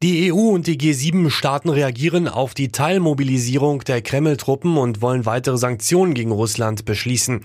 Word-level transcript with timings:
Die 0.00 0.32
EU 0.32 0.50
und 0.50 0.68
die 0.68 0.78
G7-Staaten 0.78 1.68
reagieren 1.68 2.28
auf 2.28 2.54
die 2.54 2.68
Teilmobilisierung 2.68 3.80
der 3.80 4.00
Kreml-Truppen 4.00 4.76
und 4.76 5.02
wollen 5.02 5.26
weitere 5.26 5.58
Sanktionen 5.58 6.14
gegen 6.14 6.30
Russland 6.30 6.84
beschließen. 6.84 7.40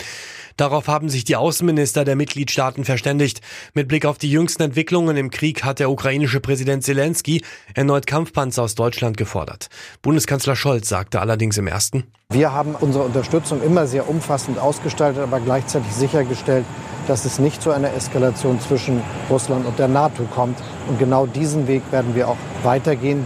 Darauf 0.55 0.87
haben 0.87 1.09
sich 1.09 1.23
die 1.23 1.35
Außenminister 1.35 2.05
der 2.05 2.15
Mitgliedstaaten 2.15 2.85
verständigt. 2.85 3.41
Mit 3.73 3.87
Blick 3.87 4.05
auf 4.05 4.19
die 4.19 4.29
jüngsten 4.29 4.61
Entwicklungen 4.61 5.17
im 5.17 5.31
Krieg 5.31 5.63
hat 5.63 5.79
der 5.79 5.89
ukrainische 5.89 6.41
Präsident 6.41 6.83
Zelensky 6.83 7.41
erneut 7.73 8.05
Kampfpanzer 8.05 8.61
aus 8.61 8.75
Deutschland 8.75 9.17
gefordert. 9.17 9.69
Bundeskanzler 10.03 10.55
Scholz 10.55 10.87
sagte 10.87 11.21
allerdings 11.21 11.57
im 11.57 11.65
ersten, 11.65 12.03
wir 12.29 12.51
haben 12.51 12.75
unsere 12.79 13.03
Unterstützung 13.03 13.63
immer 13.63 13.87
sehr 13.87 14.07
umfassend 14.07 14.59
ausgestaltet, 14.59 15.23
aber 15.23 15.39
gleichzeitig 15.39 15.91
sichergestellt, 15.91 16.65
dass 17.07 17.25
es 17.25 17.39
nicht 17.39 17.61
zu 17.61 17.71
einer 17.71 17.93
Eskalation 17.93 18.59
zwischen 18.59 19.01
Russland 19.29 19.65
und 19.65 19.79
der 19.79 19.87
NATO 19.87 20.23
kommt. 20.23 20.57
Und 20.87 20.99
genau 20.99 21.25
diesen 21.25 21.67
Weg 21.67 21.83
werden 21.91 22.15
wir 22.15 22.27
auch 22.27 22.37
weitergehen. 22.63 23.25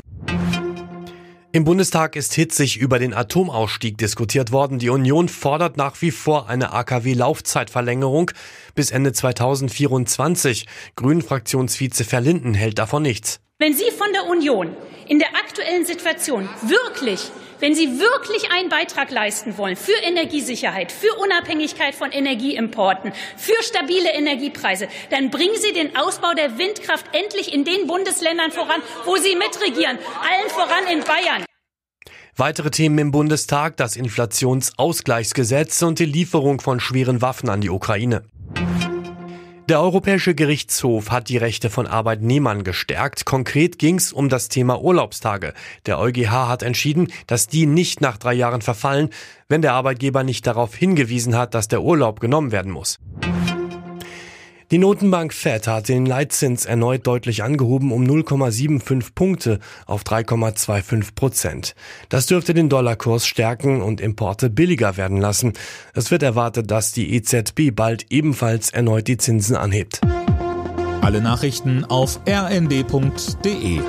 Im 1.54 1.64
Bundestag 1.64 2.16
ist 2.16 2.34
hitzig 2.34 2.78
über 2.78 3.00
den 3.00 3.14
Atomausstieg 3.14 3.98
diskutiert 3.98 4.52
worden. 4.52 4.78
Die 4.78 4.90
Union 4.90 5.28
fordert 5.28 5.76
nach 5.76 6.02
wie 6.02 6.12
vor 6.12 6.50
eine 6.50 6.72
AKW-Laufzeitverlängerung 6.74 8.32
bis 8.76 8.92
Ende 8.92 9.12
2024. 9.12 10.68
Grünen-Fraktionsvize 10.96 12.04
Verlinden 12.04 12.54
hält 12.54 12.78
davon 12.78 13.02
nichts. 13.02 13.40
Wenn 13.60 13.74
Sie 13.74 13.90
von 13.98 14.08
der 14.14 14.26
Union 14.26 14.76
in 15.08 15.18
der 15.18 15.30
aktuellen 15.30 15.84
Situation 15.84 16.48
wirklich 16.62 17.32
wenn 17.60 17.76
Sie 17.76 18.00
wirklich 18.00 18.52
einen 18.52 18.70
Beitrag 18.70 19.12
leisten 19.12 19.58
wollen 19.58 19.76
für 19.76 19.98
Energiesicherheit, 20.04 20.92
für 20.92 21.14
Unabhängigkeit 21.16 21.96
von 21.96 22.12
Energieimporten, 22.12 23.12
für 23.36 23.62
stabile 23.64 24.12
Energiepreise, 24.14 24.88
dann 25.10 25.30
bringen 25.30 25.56
Sie 25.58 25.74
den 25.74 25.96
Ausbau 25.96 26.34
der 26.34 26.58
Windkraft 26.58 27.06
endlich 27.14 27.54
in 27.54 27.66
den 27.66 27.88
Bundesländern 27.88 28.52
voran, 28.52 28.82
wo 29.06 29.18
Sie 29.18 29.36
mitregieren, 29.36 29.98
allen 30.22 30.50
voran 30.50 30.88
in 30.92 31.04
Bayern. 31.04 31.46
Weitere 32.36 32.70
Themen 32.70 33.00
im 33.00 33.12
Bundestag, 33.12 33.78
das 33.78 33.96
Inflationsausgleichsgesetz 33.96 35.82
und 35.82 35.98
die 35.98 36.06
Lieferung 36.06 36.62
von 36.62 36.80
schweren 36.80 37.22
Waffen 37.24 37.50
an 37.50 37.62
die 37.62 37.72
Ukraine. 37.72 38.24
Der 39.70 39.82
Europäische 39.82 40.34
Gerichtshof 40.34 41.12
hat 41.12 41.28
die 41.28 41.36
Rechte 41.36 41.70
von 41.70 41.88
Arbeitnehmern 41.88 42.64
gestärkt. 42.64 43.26
Konkret 43.26 43.78
ging 43.78 43.96
es 43.98 44.14
um 44.14 44.30
das 44.30 44.48
Thema 44.48 44.82
Urlaubstage. 44.82 45.54
Der 45.86 46.00
EuGH 46.00 46.48
hat 46.48 46.64
entschieden, 46.64 47.12
dass 47.28 47.48
die 47.48 47.66
nicht 47.66 48.00
nach 48.00 48.16
drei 48.16 48.34
Jahren 48.34 48.62
verfallen, 48.62 49.10
wenn 49.50 49.62
der 49.62 49.74
Arbeitgeber 49.74 50.24
nicht 50.24 50.48
darauf 50.48 50.74
hingewiesen 50.74 51.36
hat, 51.36 51.54
dass 51.54 51.68
der 51.68 51.82
Urlaub 51.82 52.22
genommen 52.22 52.54
werden 52.54 52.72
muss. 52.72 52.98
Die 54.70 54.80
Notenbank 54.80 55.34
Fed 55.34 55.66
hat 55.66 55.88
den 55.88 56.06
Leitzins 56.06 56.66
erneut 56.66 57.08
deutlich 57.08 57.42
angehoben 57.42 57.94
um 57.94 58.04
0,75 58.04 59.14
Punkte 59.16 59.60
auf 59.86 60.04
3,25 60.04 61.16
Prozent. 61.16 61.74
Das 62.10 62.26
dürfte 62.26 62.54
den 62.54 62.68
Dollarkurs 62.68 63.26
stärken 63.26 63.82
und 63.82 64.02
Importe 64.02 64.50
billiger 64.50 64.98
werden 64.98 65.22
lassen. 65.22 65.54
Es 65.94 66.12
wird 66.12 66.22
erwartet, 66.22 66.70
dass 66.70 66.92
die 66.92 67.16
EZB 67.16 67.74
bald 67.74 68.08
ebenfalls 68.10 68.70
erneut 68.70 69.08
die 69.08 69.16
Zinsen 69.16 69.56
anhebt. 69.56 70.02
Alle 71.00 71.22
Nachrichten 71.22 71.86
auf 71.86 72.20
rnd.de 72.28 73.80